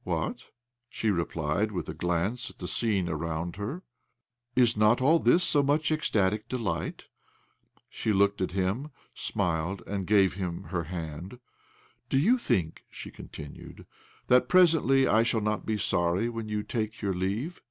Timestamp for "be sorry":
15.64-16.28